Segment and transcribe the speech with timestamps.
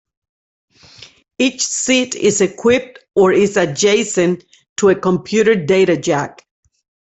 [1.37, 4.43] Each seat is equipped or is adjacent
[4.77, 6.43] to a computer data jack.